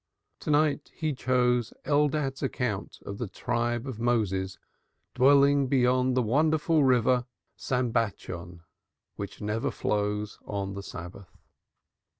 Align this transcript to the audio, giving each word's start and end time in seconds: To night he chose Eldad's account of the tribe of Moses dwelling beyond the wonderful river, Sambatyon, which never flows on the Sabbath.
To 0.39 0.49
night 0.49 0.89
he 0.95 1.13
chose 1.13 1.73
Eldad's 1.85 2.41
account 2.41 2.97
of 3.05 3.19
the 3.19 3.27
tribe 3.27 3.85
of 3.85 3.99
Moses 3.99 4.57
dwelling 5.13 5.67
beyond 5.67 6.17
the 6.17 6.23
wonderful 6.23 6.83
river, 6.83 7.27
Sambatyon, 7.55 8.61
which 9.15 9.41
never 9.41 9.69
flows 9.69 10.39
on 10.43 10.73
the 10.73 10.81
Sabbath. 10.81 11.37